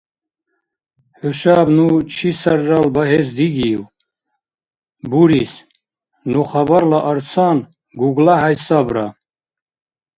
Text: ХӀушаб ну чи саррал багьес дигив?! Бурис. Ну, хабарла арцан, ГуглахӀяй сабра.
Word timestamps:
ХӀушаб 1.19 1.67
ну 1.77 1.87
чи 2.13 2.29
саррал 2.41 2.85
багьес 2.95 3.27
дигив?! 3.37 3.81
Бурис. 5.09 5.51
Ну, 6.31 6.39
хабарла 6.49 6.99
арцан, 7.11 7.57
ГуглахӀяй 7.99 8.55
сабра. 8.65 9.05